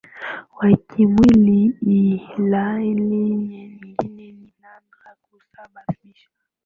[0.57, 3.01] wa kimwili ilhali
[3.37, 6.29] nyingine ni nadra kusababisha